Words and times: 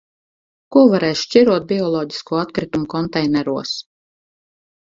Ko 0.75 0.81
varēs 0.93 1.21
šķirot 1.25 1.67
bioloģisko 1.73 2.39
atkritumu 2.45 2.91
konteineros? 2.95 3.75